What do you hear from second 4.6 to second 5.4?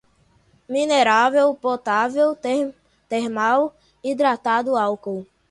álcool